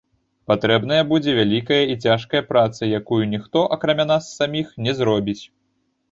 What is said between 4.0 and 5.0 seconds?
нас саміх, не